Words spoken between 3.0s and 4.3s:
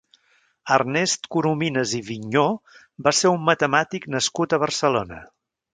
va ser un matemàtic